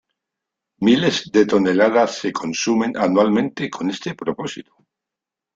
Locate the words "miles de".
0.87-1.43